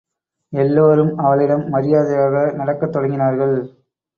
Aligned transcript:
எல்லோரும் 0.53 1.17
அவளிடம் 1.17 1.69
மரியாதையாக 1.69 2.51
நடக்கத் 2.51 2.95
தொடங்கினார்கள். 2.95 3.55